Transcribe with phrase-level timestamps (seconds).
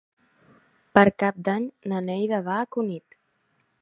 [0.99, 3.19] Per Cap d'Any na Neida va a Cunit.